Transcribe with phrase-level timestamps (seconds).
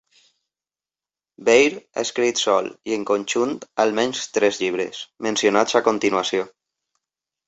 [1.49, 3.53] Weir ha escrit sol i en conjunt
[3.83, 6.49] almenys tres llibres, mencionats a continuació.